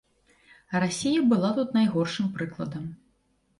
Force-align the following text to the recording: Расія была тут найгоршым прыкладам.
Расія 0.83 1.27
была 1.35 1.53
тут 1.59 1.77
найгоршым 1.81 2.33
прыкладам. 2.41 2.91